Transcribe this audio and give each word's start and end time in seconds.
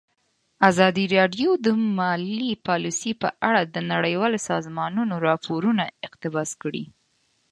ازادي 0.69 1.05
راډیو 1.17 1.49
د 1.65 1.67
مالي 1.97 2.49
پالیسي 2.67 3.11
په 3.21 3.29
اړه 3.47 3.61
د 3.65 3.75
نړیوالو 3.91 4.39
سازمانونو 4.49 5.15
راپورونه 5.27 5.83
اقتباس 6.07 6.49
کړي. 6.61 6.83